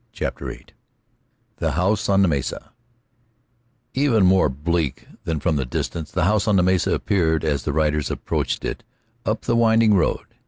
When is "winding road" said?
9.55-10.25